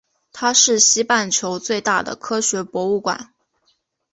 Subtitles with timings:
[0.31, 3.31] 它是西半球最大的科学博物馆。